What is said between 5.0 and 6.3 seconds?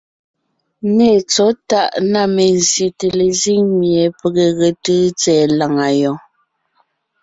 tsɛ̀ɛ làŋa yɔɔn.